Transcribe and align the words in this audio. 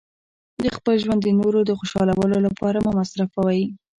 خپل 0.77 0.95
ژوند 1.03 1.21
د 1.23 1.27
نورو 1.39 1.59
د 1.65 1.71
خوشحالولو 1.79 2.37
لپاره 2.47 2.77
مه 2.85 2.91
مصرفوئ. 2.99 3.61